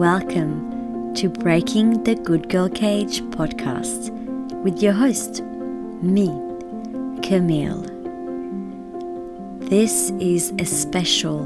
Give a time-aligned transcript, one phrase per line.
[0.00, 4.08] Welcome to Breaking the Good Girl Cage podcast
[4.62, 6.28] with your host, me,
[7.22, 7.82] Camille.
[9.68, 11.44] This is a special,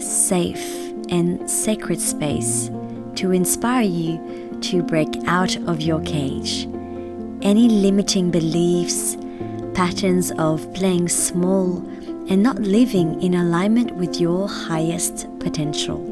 [0.00, 2.72] safe, and sacred space
[3.14, 6.64] to inspire you to break out of your cage.
[7.40, 9.16] Any limiting beliefs,
[9.74, 11.76] patterns of playing small,
[12.28, 16.11] and not living in alignment with your highest potential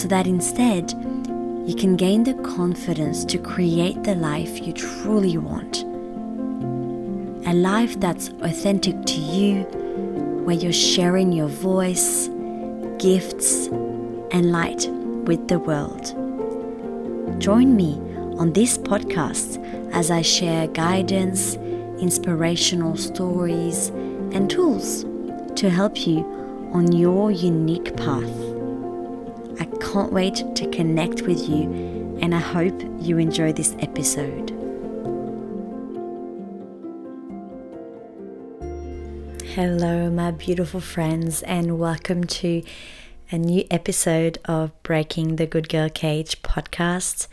[0.00, 0.90] so that instead
[1.68, 5.82] you can gain the confidence to create the life you truly want.
[7.46, 9.64] A life that's authentic to you,
[10.44, 12.28] where you're sharing your voice,
[12.98, 13.66] gifts,
[14.30, 14.88] and light
[15.26, 16.14] with the world.
[17.38, 18.00] Join me
[18.38, 19.58] on this podcast
[19.92, 21.56] as I share guidance,
[22.00, 23.88] inspirational stories,
[24.32, 25.04] and tools
[25.56, 26.20] to help you
[26.72, 28.49] on your unique path
[29.92, 31.62] can't wait to connect with you,
[32.22, 34.50] and I hope you enjoy this episode.
[39.48, 42.62] Hello, my beautiful friends, and welcome to
[43.32, 47.26] a new episode of Breaking the Good Girl Cage podcast.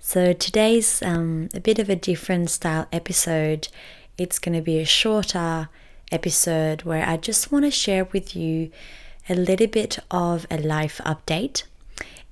[0.00, 3.68] So, today's um, a bit of a different style episode.
[4.16, 5.68] It's going to be a shorter
[6.10, 8.70] episode where I just want to share with you
[9.28, 11.64] a little bit of a life update.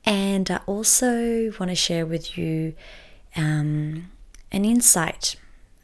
[0.04, 2.74] And I also want to share with you
[3.36, 4.10] um,
[4.52, 5.36] an insight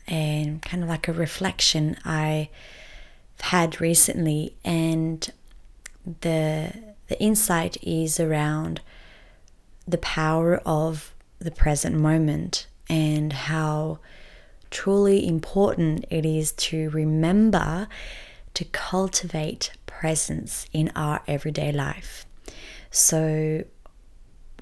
[0.06, 2.48] and kind of like a reflection I've
[3.41, 4.55] had recently.
[4.64, 5.33] And
[6.20, 6.72] the,
[7.08, 8.81] the insight is around
[9.86, 13.98] the power of the present moment and how
[14.70, 17.88] truly important it is to remember
[18.54, 22.26] to cultivate presence in our everyday life.
[22.90, 23.64] So,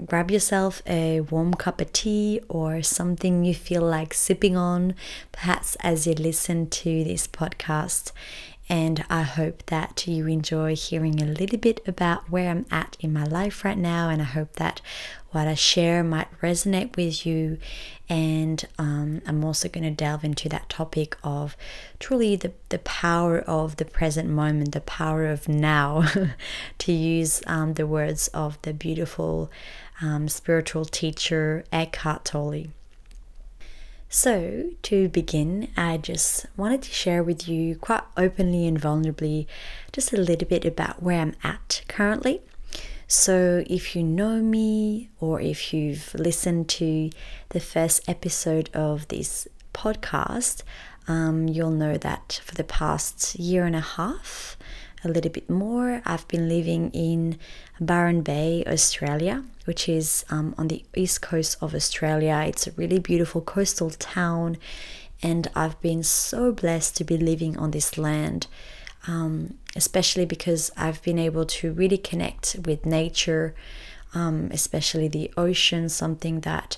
[0.05, 4.95] grab yourself a warm cup of tea or something you feel like sipping on,
[5.31, 8.11] perhaps as you listen to this podcast,
[8.69, 13.11] and I hope that you enjoy hearing a little bit about where I'm at in
[13.11, 14.09] my life right now.
[14.09, 14.79] And I hope that
[15.31, 17.57] what I share might resonate with you.
[18.07, 21.57] And um, I'm also going to delve into that topic of
[21.97, 26.07] truly the, the power of the present moment, the power of now,
[26.77, 29.49] to use um, the words of the beautiful
[29.99, 32.67] um, spiritual teacher Eckhart Tolle.
[34.11, 39.45] So, to begin, I just wanted to share with you quite openly and vulnerably
[39.91, 42.41] just a little bit about where I'm at currently.
[43.07, 47.11] So, if you know me or if you've listened to
[47.49, 50.63] the first episode of this podcast,
[51.07, 54.57] um, you'll know that for the past year and a half,
[55.03, 57.37] a little bit more, I've been living in
[57.79, 62.43] Byron Bay, Australia, which is um, on the east coast of Australia.
[62.45, 64.57] It's a really beautiful coastal town,
[65.21, 68.47] and I've been so blessed to be living on this land.
[69.07, 73.55] Um, especially because I've been able to really connect with nature,
[74.13, 76.77] um, especially the ocean, something that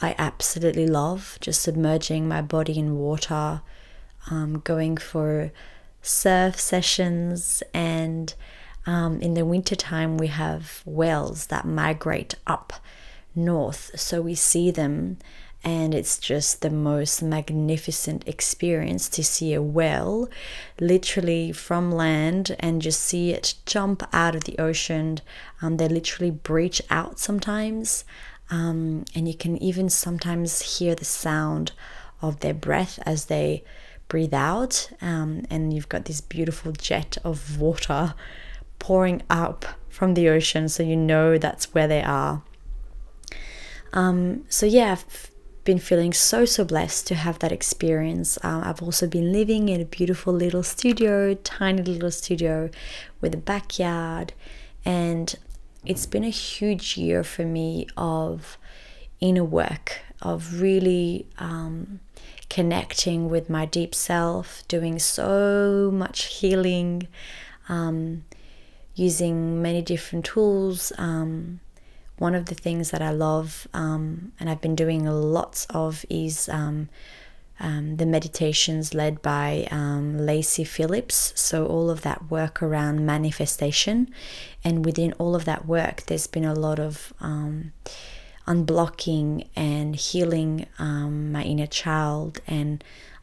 [0.00, 1.36] I absolutely love.
[1.40, 3.60] Just submerging my body in water,
[4.30, 5.52] um, going for
[6.02, 8.34] surf sessions and
[8.86, 12.72] um, in the wintertime we have whales that migrate up
[13.34, 13.90] north.
[13.98, 15.18] So we see them
[15.62, 20.30] and it's just the most magnificent experience to see a whale
[20.80, 25.18] literally from land and just see it jump out of the ocean.
[25.60, 28.04] Um, they literally breach out sometimes
[28.50, 31.72] um, and you can even sometimes hear the sound
[32.20, 33.62] of their breath as they
[34.10, 38.14] breathe out, um, and you've got this beautiful jet of water
[38.78, 42.42] pouring up from the ocean, so you know that's where they are.
[43.94, 45.30] Um, so, yeah, I've
[45.64, 48.36] been feeling so, so blessed to have that experience.
[48.42, 52.68] Um, I've also been living in a beautiful little studio, tiny little studio
[53.20, 54.32] with a backyard,
[54.84, 55.34] and
[55.86, 58.58] it's been a huge year for me of
[59.20, 62.00] inner work, of really um,
[62.50, 67.08] connecting with my deep self, doing so much healing,
[67.68, 68.24] um,
[68.94, 70.92] using many different tools.
[70.98, 71.60] Um,
[72.18, 76.50] one of the things that I love um, and I've been doing lots of is
[76.50, 76.90] um,
[77.60, 81.32] um, the meditations led by um, Lacy Phillips.
[81.36, 84.12] So, all of that work around manifestation.
[84.64, 87.12] And within all of that work, there's been a lot of
[88.46, 92.82] unblocking and healing um, my inner child and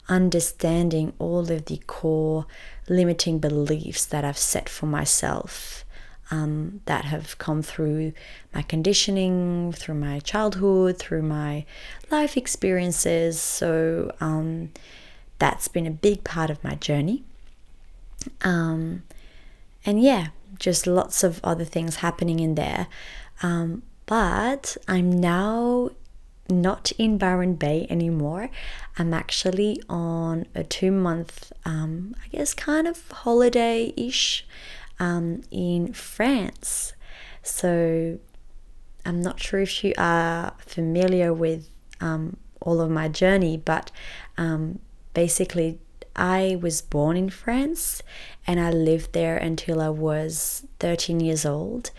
[0.10, 2.46] understanding all of the core
[2.88, 5.84] limiting beliefs that I've set for myself
[6.32, 8.14] um, that have come through
[8.54, 11.66] my conditioning, through my childhood, through my
[12.12, 13.40] life experiences.
[13.40, 14.72] So um,
[15.40, 17.24] that's been a big part of my journey.
[18.42, 19.04] Um,
[19.86, 20.28] and yeah,
[20.60, 22.88] just lots of other things happening in there.
[24.08, 25.92] But I'm now
[26.50, 28.50] not in Byron Bay anymore.
[28.98, 34.46] I'm actually on a two month, um, I guess, kind of holiday ish
[35.00, 36.94] um, in France.
[37.44, 38.18] So
[39.06, 41.70] I'm not sure if you are familiar with
[42.02, 43.92] um, all of my journey, but
[44.38, 44.80] um,
[45.14, 45.80] basically,
[46.16, 48.02] I was born in France
[48.48, 51.92] and I lived there until I was 13 years old.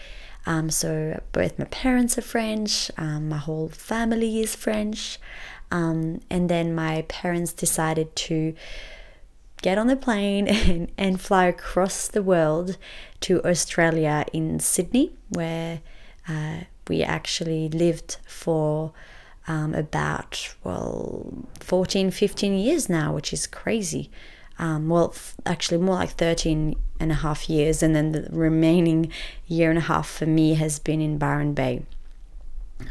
[0.49, 5.19] Um, so both my parents are French, um, my whole family is French,
[5.71, 8.55] um, and then my parents decided to
[9.61, 12.79] get on the plane and, and fly across the world
[13.21, 15.83] to Australia in Sydney, where
[16.27, 18.95] uh, we actually lived for
[19.49, 24.11] um, about well 14 15 years now which is crazy
[24.59, 25.15] um, well,
[25.47, 29.13] actually more like 13 and a half years, and then the remaining
[29.47, 31.85] year and a half for me has been in Byron Bay.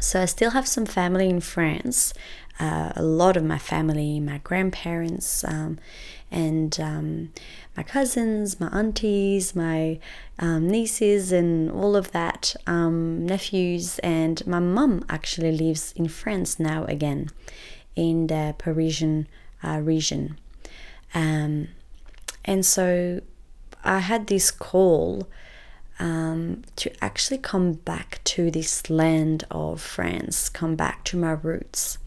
[0.00, 2.12] So I still have some family in France,
[2.60, 5.78] uh, a lot of my family, my grandparents, um,
[6.30, 7.32] and um,
[7.76, 9.98] my cousins, my aunties, my
[10.38, 16.58] um, nieces, and all of that, um, nephews, and my mum actually lives in France
[16.58, 17.30] now again,
[17.96, 19.26] in the Parisian
[19.62, 20.38] uh, region.
[21.14, 21.68] Um,
[22.44, 23.20] and so
[23.84, 25.28] I had this call
[25.98, 31.98] um, to actually come back to this land of France, come back to my roots.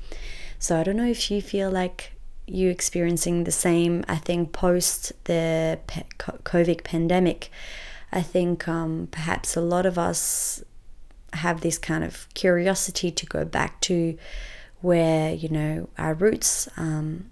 [0.60, 2.14] So I don't know if you feel like
[2.48, 4.04] you experiencing the same.
[4.08, 5.80] I think post the
[6.20, 7.52] COVID pandemic,
[8.12, 10.64] I think um, perhaps a lot of us
[11.34, 14.18] have this kind of curiosity to go back to
[14.82, 17.32] where you know our roots um,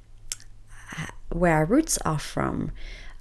[1.29, 2.71] where our roots are from.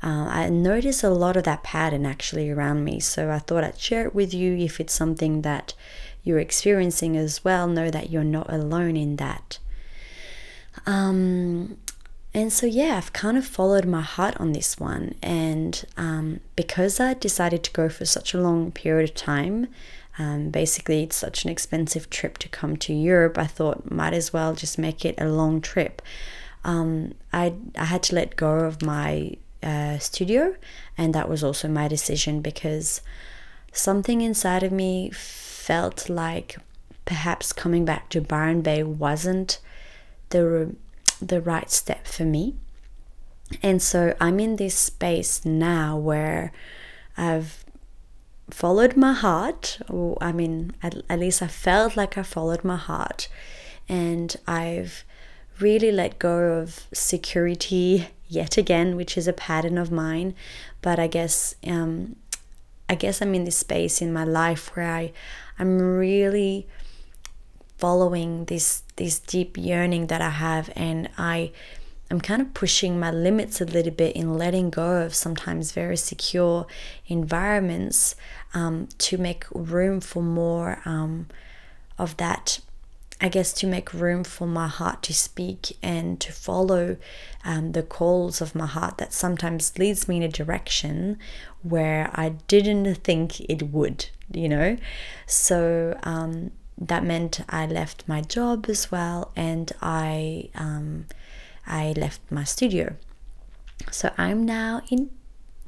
[0.02, 3.78] Uh, I notice a lot of that pattern actually around me, so I thought I'd
[3.78, 5.74] share it with you if it's something that
[6.22, 7.66] you're experiencing as well.
[7.66, 9.58] Know that you're not alone in that.
[10.86, 11.78] Um,
[12.32, 17.00] and so, yeah, I've kind of followed my heart on this one, and um, because
[17.00, 19.66] I decided to go for such a long period of time,
[20.18, 23.38] um, basically, it's such an expensive trip to come to Europe.
[23.38, 26.02] I thought might as well just make it a long trip
[26.64, 30.54] um, I, I had to let go of my uh, studio,
[30.96, 33.00] and that was also my decision because
[33.72, 36.56] something inside of me felt like
[37.04, 39.60] perhaps coming back to Byron Bay wasn't
[40.30, 40.74] the
[41.20, 42.54] the right step for me.
[43.62, 46.52] And so I'm in this space now where
[47.16, 47.64] I've
[48.50, 49.78] followed my heart,
[50.20, 53.28] I mean, at, at least I felt like I followed my heart,
[53.88, 55.04] and I've
[55.60, 60.34] really let go of security yet again, which is a pattern of mine.
[60.82, 62.16] But I guess um,
[62.88, 65.12] I guess I'm in this space in my life where I
[65.58, 66.66] I'm really
[67.78, 71.52] following this this deep yearning that I have, and I
[72.10, 75.96] I'm kind of pushing my limits a little bit in letting go of sometimes very
[75.96, 76.66] secure
[77.06, 78.14] environments
[78.54, 81.26] um, to make room for more um,
[81.98, 82.60] of that
[83.20, 86.96] I guess, to make room for my heart to speak and to follow
[87.44, 91.18] um, the calls of my heart that sometimes leads me in a direction
[91.62, 94.76] where I didn't think it would, you know?
[95.26, 101.06] So um, that meant I left my job as well and I, um,
[101.66, 102.94] I left my studio.
[103.90, 105.10] So I'm now in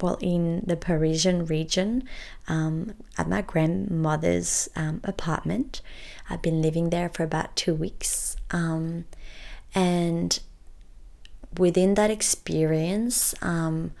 [0.01, 2.03] well in the Parisian region
[2.47, 5.81] um, at my grandmother's um, apartment.
[6.29, 8.37] I've been living there for about two weeks.
[8.51, 9.05] Um,
[9.75, 10.39] and
[11.57, 13.91] within that experience, um,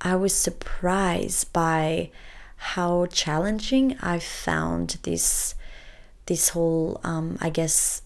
[0.00, 2.10] I was surprised by
[2.56, 5.54] how challenging I found this
[6.26, 8.02] this whole um, I guess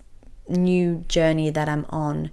[0.48, 2.30] new journey that I'm on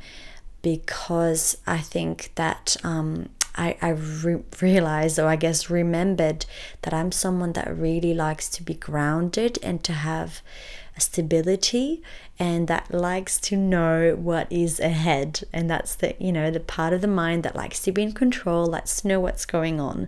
[0.62, 6.46] because I think that um, I, I re- realized, or I guess remembered,
[6.84, 10.42] that I'm someone that really likes to be grounded and to have
[10.98, 12.02] stability
[12.38, 15.42] and that likes to know what is ahead.
[15.52, 18.14] And that's the, you know, the part of the mind that likes to be in
[18.14, 20.08] control, likes to know what's going on.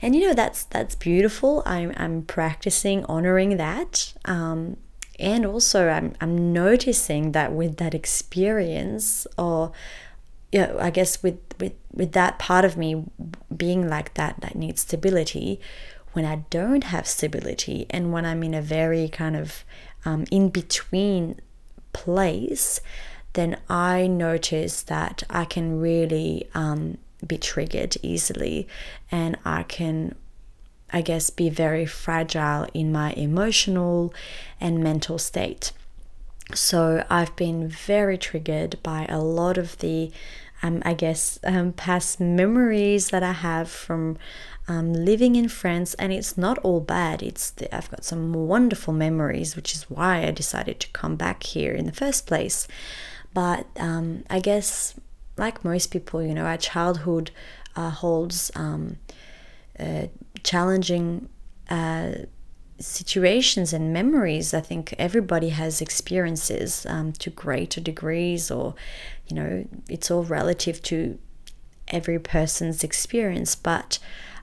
[0.00, 1.62] And you know that's that's beautiful.
[1.64, 4.12] I'm I'm practicing honoring that.
[4.26, 4.76] Um,
[5.18, 9.72] and also I'm I'm noticing that with that experience or
[10.54, 13.04] yeah, I guess with, with with that part of me
[13.56, 15.60] being like that that needs stability,
[16.12, 19.64] when I don't have stability and when I'm in a very kind of
[20.04, 21.40] um, in between
[21.92, 22.80] place,
[23.32, 28.68] then I notice that I can really um, be triggered easily
[29.10, 30.14] and I can,
[30.92, 34.14] I guess, be very fragile in my emotional
[34.60, 35.72] and mental state.
[36.52, 40.12] So I've been very triggered by a lot of the,
[40.64, 44.16] um, I guess, um, past memories that I have from
[44.66, 47.22] um, living in France, and it's not all bad.
[47.22, 51.42] It's the, I've got some wonderful memories, which is why I decided to come back
[51.42, 52.66] here in the first place.
[53.34, 54.94] But um, I guess,
[55.36, 57.30] like most people, you know, our childhood
[57.76, 58.96] uh, holds um,
[59.78, 60.06] uh,
[60.44, 61.28] challenging
[61.68, 62.12] uh,
[62.78, 64.52] situations and memories.
[64.52, 68.74] I think everybody has experiences um, to greater degrees, or,
[69.28, 71.18] you know, it's all relative to
[71.88, 73.54] every person's experience.
[73.54, 73.98] But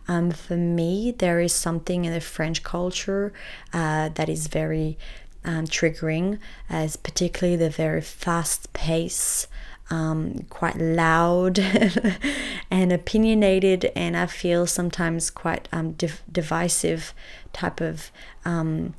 [0.08, 3.34] um, for me, there is something in the French culture
[3.74, 4.98] uh, that is very
[5.44, 9.48] um, triggering, as particularly the very fast pace.
[9.92, 11.60] Um, quite loud
[12.72, 17.14] and opinionated, and I feel sometimes quite um, div- divisive
[17.52, 18.10] type of
[18.46, 18.94] um,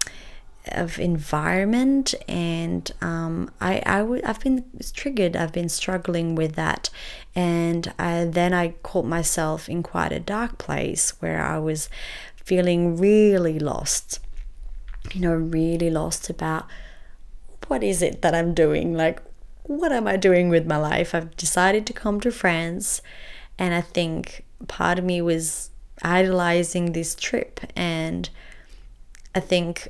[0.71, 2.15] of environment.
[2.29, 5.35] And um, I, I w- I've been triggered.
[5.35, 6.91] I've been struggling with that.
[7.35, 11.89] And I, then I caught myself in quite a dark place where I was
[12.45, 14.19] feeling really lost
[15.15, 16.67] you know really lost about
[17.69, 18.95] what is it that I'm doing?
[18.95, 19.23] Like
[19.65, 23.03] what am I doing with my life I've decided to come to France
[23.59, 25.71] and I think part of me was
[26.03, 28.29] idolizing this trip and
[29.35, 29.89] I think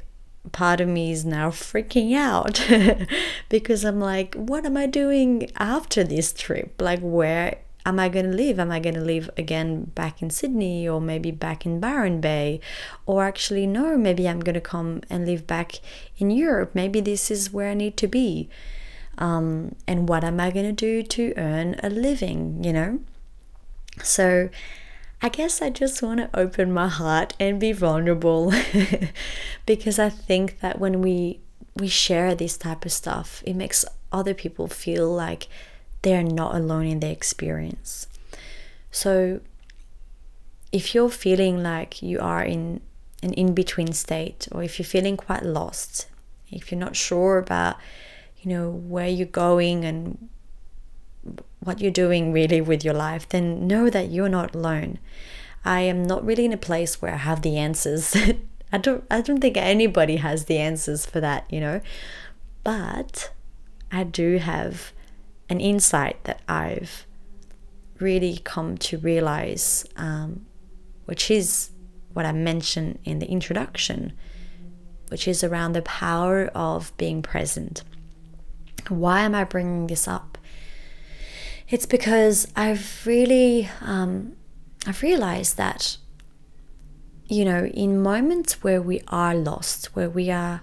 [0.51, 2.67] part of me is now freaking out
[3.49, 6.81] because I'm like, what am I doing after this trip?
[6.81, 8.59] Like, where am I going to live?
[8.59, 12.61] Am I going to live again back in Sydney or maybe back in Byron Bay?
[13.07, 15.81] Or actually, no, maybe I'm going to come and live back
[16.19, 16.73] in Europe.
[16.75, 18.49] Maybe this is where I need to be.
[19.19, 23.01] Um, and what am I going to do to earn a living, you know?
[24.03, 24.49] So,
[25.21, 28.53] I guess I just want to open my heart and be vulnerable
[29.67, 31.41] because I think that when we
[31.77, 35.47] we share this type of stuff, it makes other people feel like
[36.03, 38.09] they're not alone in their experience.
[38.91, 39.41] So
[40.71, 42.81] if you're feeling like you are in
[43.23, 46.09] an in-between state or if you're feeling quite lost,
[46.51, 47.77] if you're not sure about
[48.43, 50.29] you know where you're going and
[51.61, 54.99] what you're doing really with your life, then know that you're not alone.
[55.65, 58.17] I am not really in a place where I have the answers.
[58.73, 61.81] I don't I don't think anybody has the answers for that, you know.
[62.65, 63.33] But
[63.91, 64.93] I do have
[65.49, 67.07] an insight that I've
[68.01, 70.47] really come to realize, um,
[71.05, 71.71] which is
[72.13, 74.13] what I mentioned in the introduction,
[75.09, 77.83] which is around the power of being present.
[78.89, 80.39] Why am I bringing this up?
[81.69, 84.37] It's because I've really, um,
[84.87, 85.97] I've realized that,
[87.27, 90.63] you know, in moments where we are lost, where we are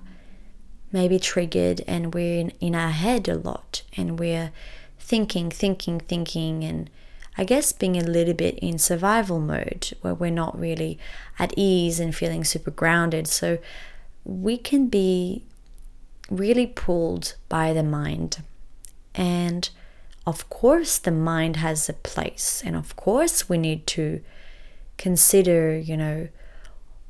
[0.92, 4.52] maybe triggered and we're in, in our head a lot and we're
[5.00, 6.90] thinking, thinking, thinking, and
[7.38, 11.00] I guess being a little bit in survival mode where we're not really
[11.38, 13.28] at ease and feeling super grounded.
[13.28, 13.58] So
[14.24, 15.46] we can be
[16.30, 18.44] really pulled by the mind.
[19.16, 19.70] And
[20.26, 22.62] of course the mind has a place.
[22.66, 24.22] And of course we need to
[24.98, 26.28] consider you know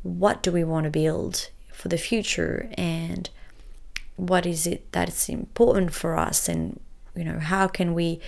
[0.03, 3.31] what do we want to build for the future and
[4.15, 6.79] what is it that's important for us and
[7.15, 8.21] you know how can we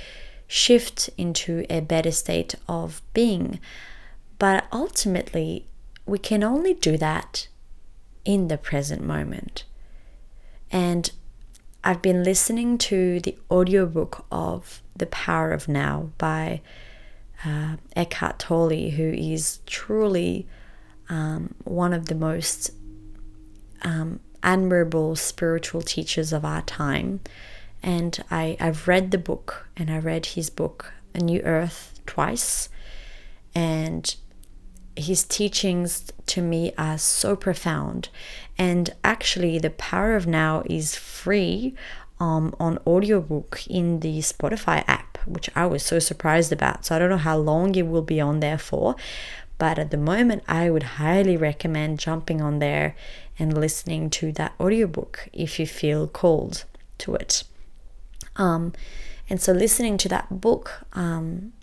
[0.48, 3.60] shift into a better state of being.
[4.38, 5.66] But ultimately
[6.06, 7.48] we can only do that
[8.26, 9.64] in the present moment
[10.72, 11.12] and
[11.84, 16.62] I've been listening to the audiobook of The Power of Now by
[17.44, 20.48] uh, Eckhart Tolle, who is truly
[21.10, 22.72] um, one of the most
[23.82, 27.20] um, admirable spiritual teachers of our time.
[27.82, 32.70] And I, I've read the book and I read his book, A New Earth, twice.
[33.56, 34.16] And
[34.96, 38.10] his teachings to me are so profound.
[38.58, 41.76] And actually, the power of now is free
[42.20, 46.86] um, on audiobook in the Spotify app, which I was so surprised about.
[46.86, 48.96] So I don't know how long it will be on there for,
[49.58, 52.96] but at the moment, I would highly recommend jumping on there
[53.40, 56.66] and listening to that audiobook if you feel called
[57.00, 57.44] to it.
[58.36, 58.74] Um,
[59.30, 61.54] and so, listening to that book, um,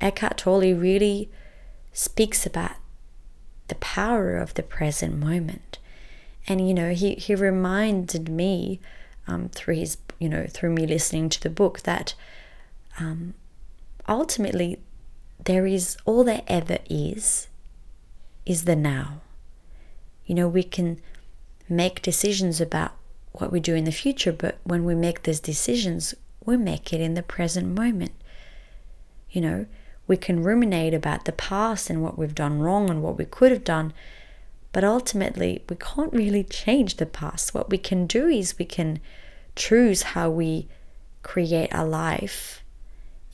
[0.00, 1.30] Eckhart Tolle really
[1.92, 2.72] speaks about
[3.68, 5.78] the power of the present moment.
[6.46, 8.80] And you know, he he reminded me
[9.26, 12.14] um, through his you know through me listening to the book that
[12.98, 13.34] um,
[14.08, 14.78] ultimately
[15.44, 17.48] there is all there ever is
[18.44, 19.20] is the now.
[20.26, 21.00] You know, we can
[21.68, 22.92] make decisions about
[23.32, 27.00] what we do in the future, but when we make those decisions, we make it
[27.00, 28.12] in the present moment.
[29.30, 29.66] You know,
[30.10, 33.52] we can ruminate about the past and what we've done wrong and what we could
[33.52, 33.92] have done,
[34.72, 37.54] but ultimately, we can't really change the past.
[37.54, 38.98] What we can do is we can
[39.54, 40.66] choose how we
[41.22, 42.64] create a life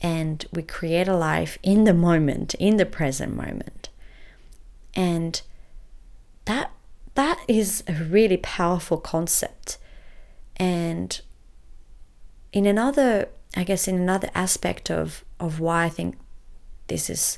[0.03, 3.89] and we create a life in the moment, in the present moment.
[4.93, 5.41] And
[6.45, 6.69] that
[7.15, 9.79] that is a really powerful concept.
[10.57, 11.19] And
[12.53, 16.17] in another, I guess in another aspect of, of why I think
[16.87, 17.37] this is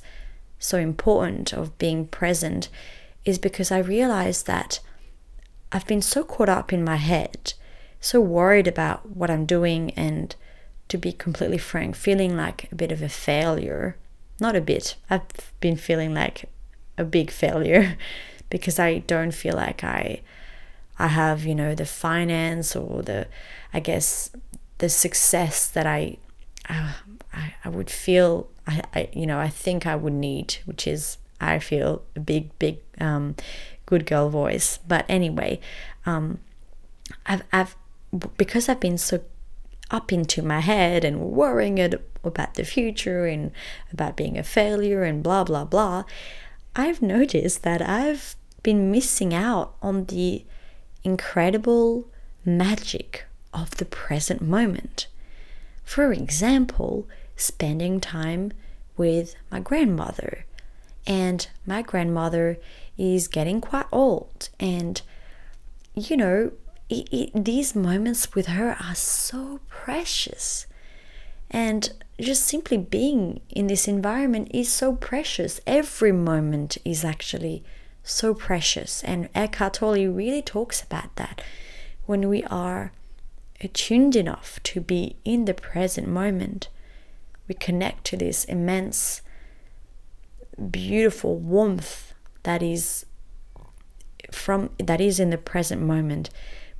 [0.59, 2.69] so important of being present
[3.25, 4.79] is because I realized that
[5.71, 7.53] I've been so caught up in my head,
[8.01, 10.35] so worried about what I'm doing, and
[10.87, 13.95] to be completely frank, feeling like a bit of a failure.
[14.39, 15.21] Not a bit, I've
[15.59, 16.49] been feeling like
[16.97, 17.97] a big failure
[18.49, 20.21] because I don't feel like I
[21.01, 23.27] I have, you know, the finance or the
[23.73, 24.31] I guess
[24.79, 26.17] the success that I
[26.67, 26.93] uh,
[27.33, 31.17] I, I would feel I, I you know I think I would need, which is
[31.41, 33.35] I feel a big big um,
[33.85, 34.79] good girl voice.
[34.87, 35.59] But anyway,
[36.05, 36.39] um,
[37.25, 37.75] I've I've
[38.37, 39.21] because I've been so
[39.91, 43.51] up into my head and worrying it about the future and
[43.91, 46.03] about being a failure and blah blah blah.
[46.75, 50.45] I've noticed that I've been missing out on the
[51.03, 52.07] incredible
[52.45, 55.07] magic of the present moment.
[55.83, 57.07] For example,
[57.39, 58.51] spending time
[58.97, 60.45] with my grandmother.
[61.07, 62.57] And my grandmother
[62.97, 64.49] is getting quite old.
[64.59, 65.01] And,
[65.95, 66.51] you know,
[66.89, 70.67] it, it, these moments with her are so precious.
[71.49, 75.61] And just simply being in this environment is so precious.
[75.65, 77.63] Every moment is actually
[78.03, 79.03] so precious.
[79.03, 81.41] And Eckhart Tolle really talks about that.
[82.05, 82.91] When we are
[83.61, 86.67] attuned enough to be in the present moment,
[87.49, 89.23] we connect to this immense,
[90.69, 93.05] beautiful warmth that is
[94.31, 96.29] from that is in the present moment.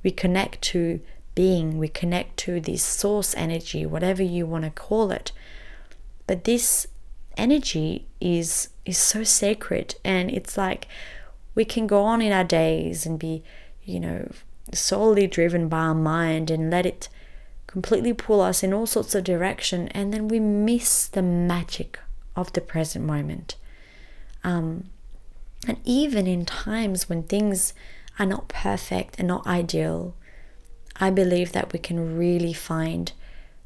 [0.04, 1.00] We connect to
[1.34, 5.32] being, we connect to this source energy, whatever you want to call it.
[6.28, 6.86] But this
[7.36, 10.86] energy is is so sacred and it's like
[11.56, 13.42] we can go on in our days and be,
[13.82, 14.30] you know,
[14.72, 17.08] solely driven by our mind and let it
[17.70, 22.00] completely pull us in all sorts of direction and then we miss the magic
[22.34, 23.54] of the present moment.
[24.42, 24.90] Um,
[25.68, 27.72] and even in times when things
[28.18, 30.16] are not perfect and not ideal,
[30.96, 33.12] I believe that we can really find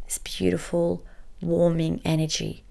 [0.04, 1.02] this beautiful,
[1.40, 2.62] warming energy.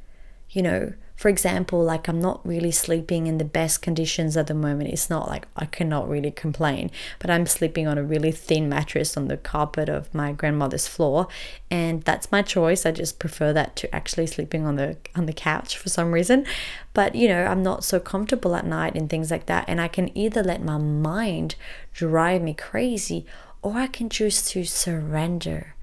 [0.51, 4.53] You know, for example, like I'm not really sleeping in the best conditions at the
[4.53, 4.89] moment.
[4.89, 9.15] It's not like I cannot really complain, but I'm sleeping on a really thin mattress
[9.15, 11.29] on the carpet of my grandmother's floor,
[11.71, 12.85] and that's my choice.
[12.85, 16.45] I just prefer that to actually sleeping on the on the couch for some reason.
[16.93, 19.87] But you know, I'm not so comfortable at night and things like that, and I
[19.87, 21.55] can either let my mind
[21.93, 23.25] drive me crazy
[23.61, 25.75] or I can choose to surrender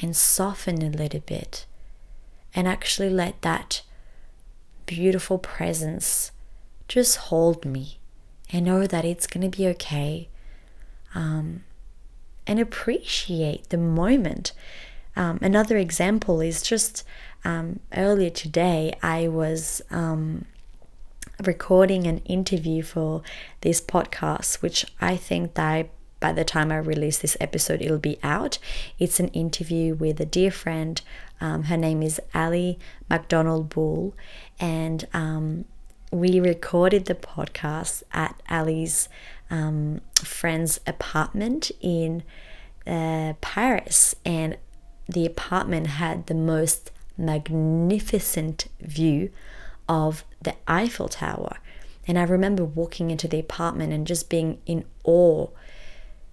[0.00, 1.66] and soften a little bit
[2.52, 3.82] and actually let that
[4.86, 6.32] beautiful presence
[6.88, 7.98] just hold me
[8.52, 10.28] and know that it's going to be okay
[11.14, 11.64] um,
[12.46, 14.52] and appreciate the moment.
[15.16, 17.04] Um, another example is just
[17.44, 20.44] um, earlier today, I was um,
[21.42, 23.22] recording an interview for
[23.62, 25.88] this podcast, which I think that
[26.20, 28.58] by the time I release this episode, it'll be out.
[28.98, 31.02] It's an interview with a dear friend.
[31.42, 32.78] Um, her name is Ali
[33.10, 34.14] McDonald Bull,
[34.60, 35.64] and um,
[36.12, 39.08] we recorded the podcast at Ali's
[39.50, 42.22] um, friend's apartment in
[42.86, 44.56] uh, Paris, and
[45.08, 49.30] the apartment had the most magnificent view
[49.88, 51.56] of the Eiffel Tower.
[52.06, 55.48] And I remember walking into the apartment and just being in awe.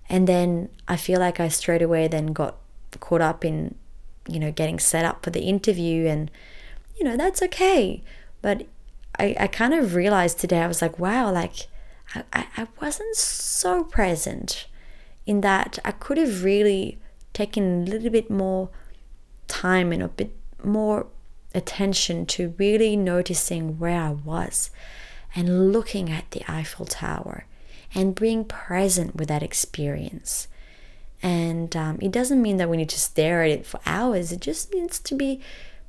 [0.08, 2.58] And then I feel like I straight away then got
[3.00, 3.76] caught up in,
[4.30, 6.06] you know, getting set up for the interview.
[6.08, 6.32] And,
[6.98, 8.04] you know, that's okay.
[8.42, 8.68] But
[9.18, 11.68] I, I kind of realized today, I was like, wow, like
[12.16, 14.68] I, I wasn't so present
[15.26, 17.00] in that I could have really
[17.34, 18.70] taken a little bit more
[19.48, 20.32] time and a bit
[20.64, 21.08] more
[21.54, 24.72] attention to really noticing where I was
[25.36, 27.46] and looking at the Eiffel Tower
[27.94, 30.48] and being present with that experience.
[31.22, 34.40] And um, it doesn't mean that we need to stare at it for hours, it
[34.40, 35.42] just needs to be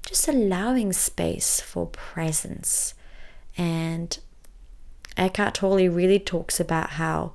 [0.05, 2.95] just allowing space for presence.
[3.57, 4.19] And
[5.17, 7.33] Eckhart Tolle really talks about how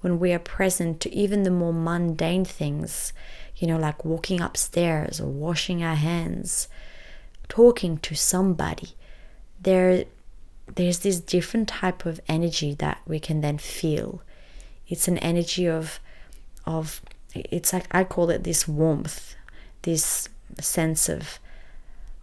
[0.00, 3.12] when we are present to even the more mundane things,
[3.56, 6.68] you know, like walking upstairs or washing our hands,
[7.48, 8.94] talking to somebody,
[9.60, 10.04] there
[10.74, 14.22] there's this different type of energy that we can then feel.
[14.88, 16.00] It's an energy of
[16.64, 17.00] of
[17.50, 19.34] it's like I call it this warmth,
[19.82, 20.28] this
[20.60, 21.38] sense of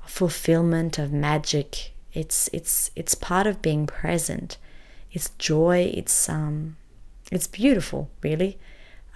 [0.05, 1.91] fulfillment of magic.
[2.13, 4.57] It's it's it's part of being present.
[5.11, 5.91] It's joy.
[5.93, 6.77] It's um,
[7.31, 8.57] it's beautiful, really.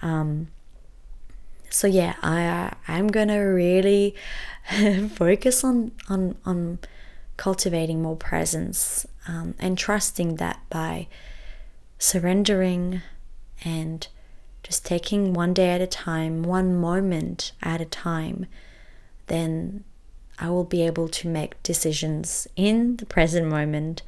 [0.02, 0.48] Um,
[1.70, 4.14] so yeah, I I'm gonna really
[5.14, 6.78] focus on on on
[7.36, 11.06] cultivating more presence um, and trusting that by
[11.98, 13.02] surrendering
[13.64, 14.08] and
[14.68, 18.44] just taking one day at a time, one moment at a time,
[19.26, 19.82] then
[20.38, 24.02] I will be able to make decisions in the present moment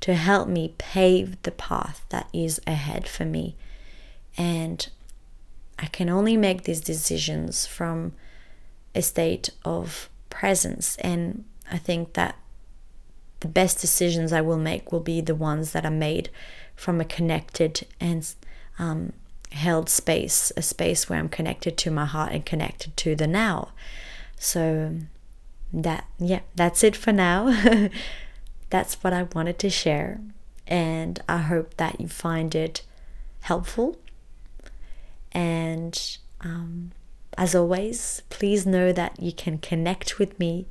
[0.00, 3.54] to help me pave the path that is ahead for me.
[4.36, 4.88] And
[5.78, 8.12] I can only make these decisions from
[8.96, 10.96] a state of presence.
[10.96, 12.34] And I think that
[13.38, 16.28] the best decisions I will make will be the ones that are made
[16.74, 18.28] from a connected and
[18.80, 19.12] um,
[19.52, 23.70] held space, a space where I'm connected to my heart and connected to the now.
[24.38, 24.96] So
[25.72, 27.88] that yeah, that's it for now.
[28.70, 30.20] that's what I wanted to share,
[30.66, 32.82] and I hope that you find it
[33.42, 33.96] helpful.
[35.32, 36.92] And um,
[37.38, 40.66] as always, please know that you can connect with me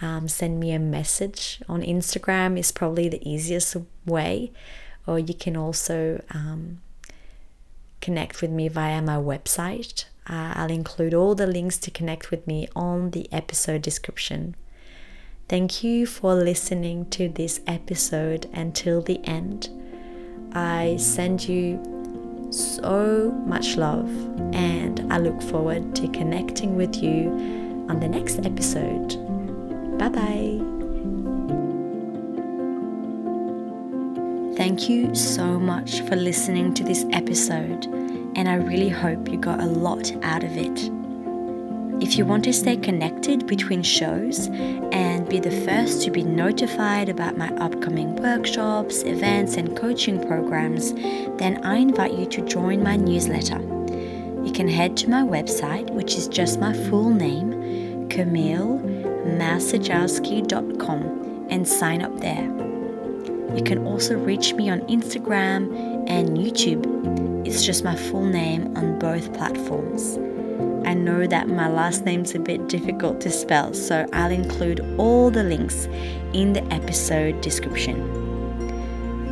[0.00, 3.76] um, send me a message on Instagram is probably the easiest
[4.06, 4.52] way,
[5.06, 6.80] or you can also um,
[8.00, 10.04] connect with me via my website.
[10.28, 14.54] Uh, I'll include all the links to connect with me on the episode description.
[15.48, 19.70] Thank you for listening to this episode until the end.
[20.52, 21.80] I send you
[22.50, 24.08] so much love,
[24.54, 27.30] and I look forward to connecting with you
[27.88, 29.16] on the next episode.
[29.98, 30.57] Bye bye.
[34.58, 37.84] Thank you so much for listening to this episode,
[38.34, 40.90] and I really hope you got a lot out of it.
[42.02, 47.08] If you want to stay connected between shows and be the first to be notified
[47.08, 50.92] about my upcoming workshops, events, and coaching programs,
[51.38, 53.60] then I invite you to join my newsletter.
[54.44, 58.80] You can head to my website, which is just my full name, Camille
[59.38, 62.57] massajowski.com and sign up there.
[63.54, 67.46] You can also reach me on Instagram and YouTube.
[67.46, 70.18] It's just my full name on both platforms.
[70.86, 75.30] I know that my last name's a bit difficult to spell, so I'll include all
[75.30, 75.86] the links
[76.32, 78.00] in the episode description.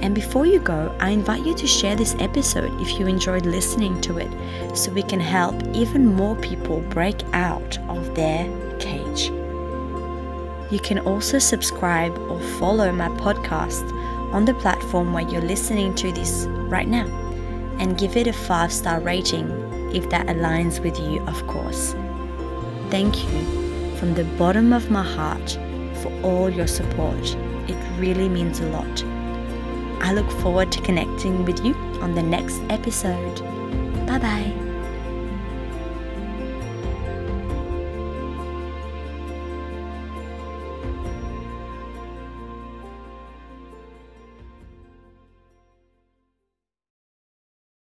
[0.02, 4.00] And before you go, I invite you to share this episode if you enjoyed listening
[4.02, 8.46] to it so we can help even more people break out of their
[8.79, 9.31] cage.
[10.70, 13.90] You can also subscribe or follow my podcast
[14.33, 17.07] on the platform where you're listening to this right now
[17.79, 19.48] and give it a five star rating
[19.94, 21.94] if that aligns with you, of course.
[22.90, 25.59] Thank you from the bottom of my heart
[26.02, 27.37] for all your support.
[27.68, 29.05] It really means a lot.
[30.02, 33.40] I look forward to connecting with you on the next episode.
[34.07, 34.65] Bye bye.